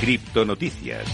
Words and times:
Criptonoticias. 0.00 1.04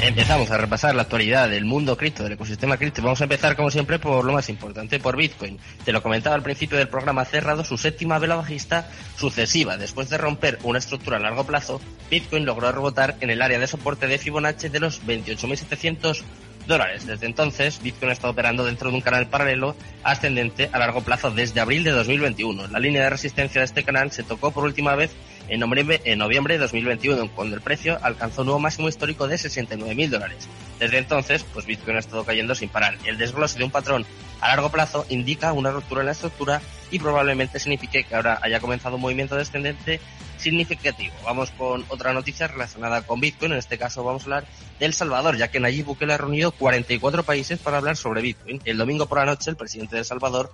Empezamos 0.00 0.50
a 0.50 0.58
repasar 0.58 0.94
la 0.94 1.02
actualidad 1.02 1.48
del 1.48 1.64
mundo 1.64 1.96
cripto, 1.96 2.24
del 2.24 2.32
ecosistema 2.32 2.76
cripto. 2.76 3.00
Vamos 3.00 3.20
a 3.20 3.24
empezar, 3.24 3.54
como 3.54 3.70
siempre, 3.70 3.98
por 3.98 4.24
lo 4.24 4.32
más 4.32 4.48
importante, 4.48 4.98
por 4.98 5.16
Bitcoin. 5.16 5.58
Te 5.84 5.92
lo 5.92 6.02
comentaba 6.02 6.34
al 6.34 6.42
principio 6.42 6.76
del 6.76 6.88
programa, 6.88 7.24
cerrado 7.24 7.64
su 7.64 7.78
séptima 7.78 8.18
vela 8.18 8.34
bajista 8.34 8.90
sucesiva. 9.16 9.76
Después 9.76 10.10
de 10.10 10.18
romper 10.18 10.58
una 10.64 10.80
estructura 10.80 11.16
a 11.16 11.20
largo 11.20 11.44
plazo, 11.44 11.80
Bitcoin 12.10 12.44
logró 12.44 12.70
rebotar 12.72 13.16
en 13.20 13.30
el 13.30 13.40
área 13.40 13.58
de 13.58 13.66
soporte 13.68 14.08
de 14.08 14.18
Fibonacci 14.18 14.68
de 14.68 14.80
los 14.80 15.00
28.700 15.06 16.22
dólares. 16.66 17.06
Desde 17.06 17.26
entonces, 17.26 17.80
Bitcoin 17.82 18.10
ha 18.10 18.14
estado 18.14 18.32
operando 18.32 18.64
dentro 18.64 18.90
de 18.90 18.96
un 18.96 19.02
canal 19.02 19.28
paralelo 19.28 19.76
ascendente 20.02 20.68
a 20.72 20.78
largo 20.78 21.02
plazo 21.02 21.30
desde 21.30 21.60
abril 21.60 21.84
de 21.84 21.92
2021. 21.92 22.68
La 22.68 22.78
línea 22.80 23.04
de 23.04 23.10
resistencia 23.10 23.60
de 23.60 23.66
este 23.66 23.84
canal 23.84 24.10
se 24.10 24.22
tocó 24.22 24.50
por 24.50 24.64
última 24.64 24.96
vez 24.96 25.12
en 25.48 25.60
noviembre, 25.60 26.00
en 26.04 26.18
noviembre 26.18 26.54
de 26.54 26.60
2021, 26.60 27.30
cuando 27.34 27.56
el 27.56 27.62
precio 27.62 27.98
alcanzó 28.02 28.42
un 28.42 28.46
nuevo 28.46 28.60
máximo 28.60 28.88
histórico 28.88 29.28
de 29.28 29.36
69.000 29.36 30.08
dólares. 30.08 30.48
Desde 30.78 30.98
entonces, 30.98 31.44
pues 31.52 31.66
Bitcoin 31.66 31.96
ha 31.96 32.00
estado 32.00 32.24
cayendo 32.24 32.54
sin 32.54 32.68
parar. 32.68 32.96
El 33.04 33.18
desglose 33.18 33.58
de 33.58 33.64
un 33.64 33.70
patrón 33.70 34.06
a 34.40 34.48
largo 34.48 34.70
plazo 34.70 35.06
indica 35.08 35.52
una 35.52 35.70
ruptura 35.70 36.00
en 36.00 36.06
la 36.06 36.12
estructura 36.12 36.60
y 36.90 36.98
probablemente 36.98 37.58
signifique 37.58 38.04
que 38.04 38.14
ahora 38.14 38.38
haya 38.42 38.60
comenzado 38.60 38.96
un 38.96 39.02
movimiento 39.02 39.36
descendente 39.36 40.00
significativo. 40.38 41.14
Vamos 41.24 41.50
con 41.52 41.84
otra 41.88 42.12
noticia 42.12 42.48
relacionada 42.48 43.02
con 43.02 43.20
Bitcoin. 43.20 43.52
En 43.52 43.58
este 43.58 43.78
caso 43.78 44.02
vamos 44.02 44.22
a 44.22 44.24
hablar 44.24 44.44
de 44.78 44.86
El 44.86 44.94
Salvador, 44.94 45.36
ya 45.36 45.48
que 45.48 45.60
Nayib 45.60 45.86
Bukele 45.86 46.14
ha 46.14 46.18
reunido 46.18 46.52
44 46.52 47.22
países 47.22 47.58
para 47.58 47.78
hablar 47.78 47.96
sobre 47.96 48.22
Bitcoin. 48.22 48.60
El 48.64 48.78
domingo 48.78 49.06
por 49.06 49.18
la 49.18 49.26
noche, 49.26 49.50
el 49.50 49.56
presidente 49.56 49.96
de 49.96 50.04
Salvador, 50.04 50.52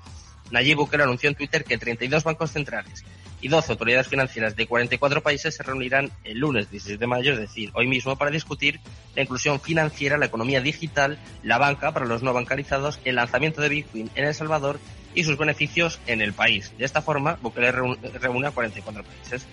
Nayib 0.51 0.77
Bukele, 0.77 1.05
anunció 1.05 1.29
en 1.29 1.35
Twitter 1.35 1.65
que 1.65 1.79
32 1.79 2.25
bancos 2.25 2.51
centrales 2.51 3.05
y 3.41 3.49
12 3.49 3.73
autoridades 3.73 4.09
financieras 4.09 4.57
de 4.57 4.67
44 4.67 5.23
países 5.23 5.55
se 5.55 5.63
reunirán 5.63 6.11
el 6.25 6.39
lunes 6.39 6.71
16 6.71 6.99
de 6.99 7.07
mayo, 7.07 7.33
es 7.33 7.39
decir, 7.39 7.71
hoy 7.75 7.87
mismo, 7.87 8.17
para 8.17 8.31
discutir 8.31 8.81
la 9.15 9.23
inclusión 9.23 9.61
financiera, 9.61 10.19
la 10.19 10.27
economía 10.27 10.61
digital, 10.61 11.19
la 11.43 11.59
banca 11.59 11.93
para 11.93 12.07
los 12.07 12.23
no 12.23 12.33
bancarizados, 12.33 13.01
el 13.05 13.17
lanzamiento 13.17 13.61
de 13.61 13.69
Bitcoin 13.69 14.11
en 14.15 14.25
El 14.25 14.35
Salvador 14.35 14.79
y 15.15 15.25
sus 15.25 15.39
beneficios 15.39 16.01
en 16.07 16.21
el 16.21 16.33
país. 16.33 16.73
De 16.79 16.85
esta 16.85 17.03
forma, 17.03 17.39
Bukele 17.41 17.73
reúne 17.73 18.47
a 18.47 18.51
44 18.51 19.03
países. 19.03 19.47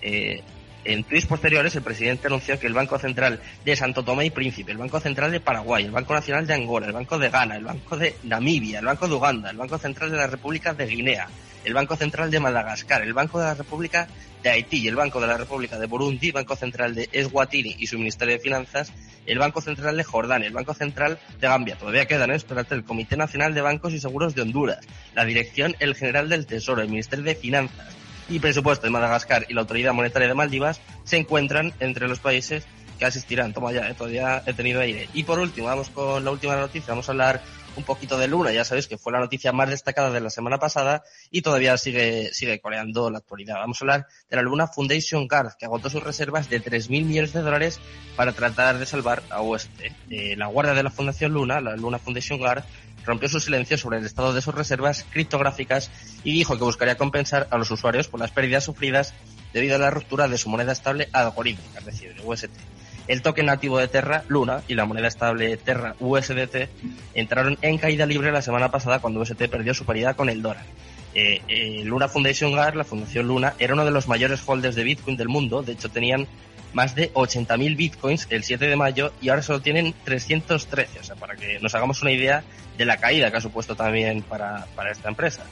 Eh, 0.00 0.42
en 0.84 1.04
tweets 1.04 1.26
posteriores, 1.26 1.76
el 1.76 1.82
presidente 1.82 2.26
anunció 2.26 2.58
que 2.58 2.66
el 2.66 2.74
Banco 2.74 2.98
Central 2.98 3.40
de 3.64 3.76
Santo 3.76 4.02
Tomé 4.02 4.26
y 4.26 4.30
Príncipe, 4.30 4.72
el 4.72 4.78
Banco 4.78 4.98
Central 4.98 5.30
de 5.30 5.38
Paraguay, 5.38 5.84
el 5.84 5.92
Banco 5.92 6.12
Nacional 6.12 6.46
de 6.46 6.54
Angola, 6.54 6.86
el 6.86 6.92
Banco 6.92 7.18
de 7.18 7.28
Ghana, 7.28 7.56
el 7.56 7.64
Banco 7.64 7.96
de 7.96 8.16
Namibia, 8.24 8.80
el 8.80 8.86
Banco 8.86 9.06
de 9.06 9.14
Uganda, 9.14 9.50
el 9.50 9.56
Banco 9.56 9.78
Central 9.78 10.10
de 10.10 10.16
la 10.16 10.26
República 10.26 10.74
de 10.74 10.86
Guinea, 10.86 11.28
el 11.64 11.74
Banco 11.74 11.96
Central 11.96 12.30
de 12.30 12.40
Madagascar, 12.40 13.02
el 13.02 13.12
Banco 13.12 13.38
de 13.38 13.46
la 13.46 13.54
República 13.54 14.08
de 14.42 14.50
Haití 14.50 14.78
y 14.78 14.88
el 14.88 14.96
Banco 14.96 15.20
de 15.20 15.26
la 15.26 15.36
República 15.36 15.78
de 15.78 15.86
Burundi, 15.86 16.30
Banco 16.32 16.56
Central 16.56 16.94
de 16.94 17.08
Eswatini 17.12 17.76
y 17.78 17.86
su 17.86 17.98
Ministerio 17.98 18.34
de 18.34 18.40
Finanzas, 18.40 18.92
el 19.26 19.38
Banco 19.38 19.60
Central 19.60 19.96
de 19.96 20.04
Jordania, 20.04 20.48
el 20.48 20.54
Banco 20.54 20.74
Central 20.74 21.18
de 21.40 21.48
Gambia, 21.48 21.76
todavía 21.76 22.06
quedan, 22.06 22.30
¿eh? 22.30 22.36
espérate, 22.36 22.74
el 22.74 22.84
Comité 22.84 23.16
Nacional 23.16 23.54
de 23.54 23.60
Bancos 23.60 23.92
y 23.92 24.00
Seguros 24.00 24.34
de 24.34 24.42
Honduras, 24.42 24.80
la 25.14 25.24
Dirección 25.24 25.76
El 25.78 25.94
General 25.94 26.28
del 26.28 26.46
Tesoro, 26.46 26.82
el 26.82 26.88
Ministerio 26.88 27.24
de 27.24 27.34
Finanzas, 27.34 27.96
y 28.28 28.38
presupuesto 28.38 28.86
de 28.86 28.90
Madagascar 28.90 29.46
y 29.48 29.54
la 29.54 29.60
Autoridad 29.60 29.92
Monetaria 29.92 30.28
de 30.28 30.34
Maldivas 30.34 30.80
se 31.04 31.16
encuentran 31.16 31.72
entre 31.80 32.08
los 32.08 32.18
países 32.18 32.66
que 33.02 33.06
asistirán. 33.06 33.52
Toma 33.52 33.72
ya, 33.72 33.90
eh, 33.90 33.94
todavía 33.94 34.44
he 34.46 34.52
tenido 34.52 34.80
aire. 34.80 35.08
Y 35.12 35.24
por 35.24 35.40
último, 35.40 35.66
vamos 35.66 35.90
con 35.90 36.24
la 36.24 36.30
última 36.30 36.54
noticia. 36.54 36.92
Vamos 36.92 37.08
a 37.08 37.12
hablar 37.12 37.42
un 37.74 37.82
poquito 37.82 38.16
de 38.16 38.28
Luna. 38.28 38.52
Ya 38.52 38.64
sabéis 38.64 38.86
que 38.86 38.96
fue 38.96 39.12
la 39.12 39.18
noticia 39.18 39.50
más 39.50 39.68
destacada 39.70 40.12
de 40.12 40.20
la 40.20 40.30
semana 40.30 40.58
pasada 40.58 41.02
y 41.28 41.42
todavía 41.42 41.76
sigue, 41.78 42.32
sigue 42.32 42.60
coreando 42.60 43.10
la 43.10 43.18
actualidad. 43.18 43.56
Vamos 43.56 43.80
a 43.80 43.84
hablar 43.84 44.06
de 44.30 44.36
la 44.36 44.42
Luna 44.42 44.68
Foundation 44.68 45.26
Guard, 45.26 45.56
que 45.58 45.64
agotó 45.64 45.90
sus 45.90 46.02
reservas 46.04 46.48
de 46.48 46.62
3.000 46.62 47.04
millones 47.04 47.32
de 47.32 47.40
dólares 47.40 47.80
para 48.14 48.32
tratar 48.32 48.78
de 48.78 48.86
salvar 48.86 49.24
a 49.30 49.40
Oeste. 49.40 49.96
Eh, 50.08 50.36
la 50.36 50.46
guardia 50.46 50.74
de 50.74 50.84
la 50.84 50.90
Fundación 50.90 51.32
Luna, 51.32 51.60
la 51.60 51.74
Luna 51.74 51.98
Foundation 51.98 52.38
Guard, 52.38 52.62
rompió 53.04 53.28
su 53.28 53.40
silencio 53.40 53.76
sobre 53.78 53.98
el 53.98 54.06
estado 54.06 54.32
de 54.32 54.42
sus 54.42 54.54
reservas 54.54 55.04
criptográficas 55.10 55.90
y 56.22 56.32
dijo 56.32 56.56
que 56.56 56.62
buscaría 56.62 56.96
compensar 56.96 57.48
a 57.50 57.58
los 57.58 57.68
usuarios 57.72 58.06
por 58.06 58.20
las 58.20 58.30
pérdidas 58.30 58.62
sufridas 58.62 59.12
debido 59.52 59.74
a 59.74 59.78
la 59.78 59.90
ruptura 59.90 60.28
de 60.28 60.38
su 60.38 60.48
moneda 60.48 60.70
estable 60.70 61.08
algorítmica, 61.12 61.80
es 61.80 61.84
decir, 61.84 62.14
el 62.16 62.20
UST. 62.24 62.50
El 63.08 63.22
token 63.22 63.46
nativo 63.46 63.78
de 63.78 63.88
Terra, 63.88 64.24
Luna, 64.28 64.62
y 64.68 64.74
la 64.74 64.84
moneda 64.84 65.08
estable 65.08 65.56
Terra 65.56 65.96
USDT 65.98 66.68
entraron 67.14 67.58
en 67.62 67.78
caída 67.78 68.06
libre 68.06 68.32
la 68.32 68.42
semana 68.42 68.70
pasada 68.70 69.00
cuando 69.00 69.20
UST 69.20 69.48
perdió 69.48 69.74
su 69.74 69.84
paridad 69.84 70.16
con 70.16 70.28
el 70.28 70.42
dólar. 70.42 70.64
Eh, 71.14 71.42
eh, 71.48 71.82
Luna 71.84 72.08
Foundation 72.08 72.52
Guard, 72.52 72.76
la 72.76 72.84
Fundación 72.84 73.26
Luna, 73.26 73.54
era 73.58 73.74
uno 73.74 73.84
de 73.84 73.90
los 73.90 74.08
mayores 74.08 74.40
holders 74.46 74.76
de 74.76 74.84
Bitcoin 74.84 75.16
del 75.16 75.28
mundo. 75.28 75.62
De 75.62 75.72
hecho, 75.72 75.88
tenían 75.88 76.26
más 76.72 76.94
de 76.94 77.12
80.000 77.12 77.76
Bitcoins 77.76 78.26
el 78.30 78.44
7 78.44 78.66
de 78.66 78.76
mayo 78.76 79.12
y 79.20 79.28
ahora 79.28 79.42
solo 79.42 79.60
tienen 79.60 79.94
313. 80.04 81.00
O 81.00 81.04
sea, 81.04 81.16
para 81.16 81.36
que 81.36 81.58
nos 81.60 81.74
hagamos 81.74 82.00
una 82.02 82.12
idea 82.12 82.44
de 82.78 82.84
la 82.86 82.96
caída 82.96 83.30
que 83.30 83.36
ha 83.36 83.40
supuesto 83.40 83.76
también 83.76 84.22
para, 84.22 84.66
para 84.74 84.90
esta 84.90 85.08
empresa. 85.08 85.44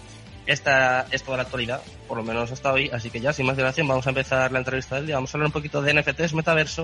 Esta 0.46 1.06
es 1.10 1.22
toda 1.22 1.36
la 1.36 1.42
actualidad, 1.44 1.80
por 2.08 2.16
lo 2.16 2.24
menos 2.24 2.50
hasta 2.50 2.72
hoy. 2.72 2.90
Así 2.92 3.10
que 3.10 3.20
ya, 3.20 3.32
sin 3.32 3.46
más 3.46 3.56
dilación, 3.56 3.86
vamos 3.86 4.06
a 4.06 4.10
empezar 4.10 4.50
la 4.50 4.58
entrevista 4.58 4.96
del 4.96 5.06
día. 5.06 5.16
Vamos 5.16 5.32
a 5.32 5.36
hablar 5.36 5.46
un 5.46 5.52
poquito 5.52 5.82
de 5.82 5.94
NFTs, 5.94 6.34
metaverso 6.34 6.74